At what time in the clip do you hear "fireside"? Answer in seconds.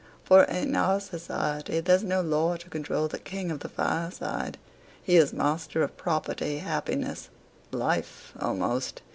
3.69-4.57